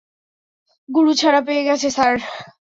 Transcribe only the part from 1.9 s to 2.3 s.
Sir.